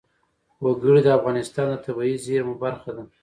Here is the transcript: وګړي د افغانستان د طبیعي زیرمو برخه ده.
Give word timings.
وګړي 0.63 1.01
د 1.03 1.07
افغانستان 1.17 1.65
د 1.69 1.75
طبیعي 1.85 2.15
زیرمو 2.25 2.55
برخه 2.63 2.89
ده. 2.97 3.03